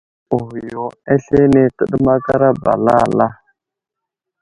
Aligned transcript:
Ghwiyo 0.39 0.83
aslane 1.13 1.61
təɗemmakerge 1.77 2.49
ba 2.61 2.71
alala. 2.77 3.27